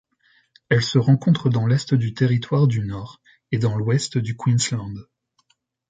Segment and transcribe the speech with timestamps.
[0.69, 4.95] Elle se rencontre dans l'Est du Territoire du Nord et dans l'Ouest du Queensland.